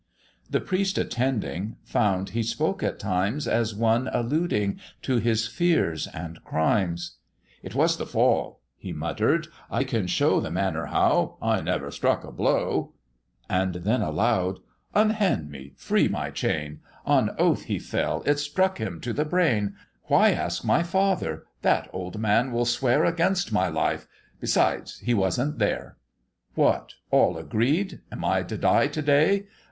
The 0.49 0.59
Priest 0.61 0.97
attending, 0.97 1.75
found 1.83 2.29
he 2.31 2.41
spoke 2.41 2.81
at 2.81 2.97
times 2.97 3.47
As 3.47 3.75
one 3.75 4.07
alluding 4.11 4.79
to 5.03 5.17
his 5.17 5.45
fears 5.45 6.07
and 6.07 6.43
crimes; 6.43 7.17
"It 7.61 7.75
was 7.75 7.97
the 7.97 8.07
fall," 8.07 8.61
he 8.75 8.93
mutter'd, 8.93 9.47
"I 9.69 9.83
can 9.83 10.07
show 10.07 10.39
The 10.39 10.49
manner 10.49 10.87
how, 10.87 11.37
I 11.39 11.61
never 11.61 11.91
struck 11.91 12.23
a 12.23 12.31
blow:" 12.31 12.93
And 13.47 13.75
then 13.75 14.01
aloud, 14.01 14.57
"Unhand 14.95 15.51
me, 15.51 15.73
free 15.75 16.07
my 16.07 16.31
chain; 16.31 16.79
On 17.05 17.35
oath 17.37 17.65
he 17.65 17.77
fell 17.77 18.23
it 18.25 18.39
struck 18.39 18.79
him 18.79 18.99
to 19.01 19.13
the 19.13 19.23
brain: 19.23 19.75
Why 20.05 20.31
ask 20.31 20.65
my 20.65 20.81
father? 20.81 21.43
that 21.61 21.91
old 21.93 22.17
man 22.17 22.51
will 22.51 22.65
swear 22.65 23.05
Against 23.05 23.51
my 23.51 23.67
life; 23.67 24.07
besides, 24.39 24.97
he 25.01 25.13
wasn't 25.13 25.59
there: 25.59 25.97
What, 26.55 26.95
all 27.11 27.37
agreed? 27.37 28.01
Am 28.11 28.25
I 28.25 28.41
to 28.41 28.57
die 28.57 28.87
to 28.87 29.01
day? 29.03 29.45